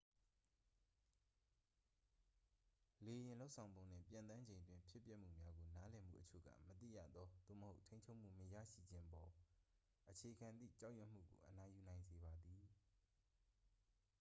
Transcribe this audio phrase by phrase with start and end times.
[3.05, 9.29] လေယာဉ် လုပ်ဆောင်ပုံနှင့် ပျံသန်းချိန်အတွင်း ဖြစ်ပျက်မှုများကို နားလည်မှု အချို့က မသိရသော သို့မဟုတ် ထိန်းချုပ်မှု မရှိခြင်းအပေါ်
[10.11, 12.61] အခြေခံသည့် ကြောက်ရွံ့မှုကို အနိုင်ယူနိုင်စေပါသည်